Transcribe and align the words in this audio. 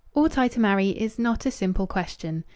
_"Ought 0.19 0.35
I 0.35 0.47
to 0.47 0.59
marry?" 0.59 0.89
is 0.99 1.19
not 1.19 1.45
a 1.45 1.51
simple 1.51 1.85
question. 1.85 2.43